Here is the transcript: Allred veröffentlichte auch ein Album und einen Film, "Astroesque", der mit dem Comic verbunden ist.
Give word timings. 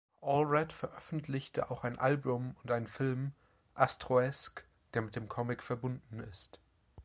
Allred 0.23 0.73
veröffentlichte 0.73 1.69
auch 1.69 1.83
ein 1.83 1.99
Album 1.99 2.55
und 2.63 2.71
einen 2.71 2.87
Film, 2.87 3.33
"Astroesque", 3.75 4.63
der 4.95 5.03
mit 5.03 5.15
dem 5.15 5.29
Comic 5.29 5.61
verbunden 5.61 6.21
ist. 6.21 6.59